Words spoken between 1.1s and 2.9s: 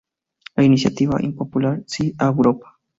impopular "Sí a Europa!